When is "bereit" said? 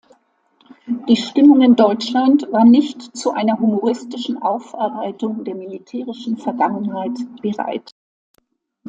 7.43-7.91